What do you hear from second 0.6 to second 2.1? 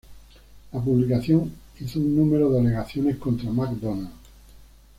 La publicación hizo